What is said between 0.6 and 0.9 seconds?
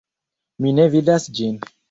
Mi ne